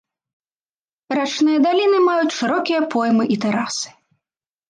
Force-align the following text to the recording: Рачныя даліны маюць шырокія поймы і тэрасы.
Рачныя 1.17 1.59
даліны 1.65 1.99
маюць 2.07 2.33
шырокія 2.39 2.81
поймы 2.93 3.23
і 3.35 3.37
тэрасы. 3.43 3.89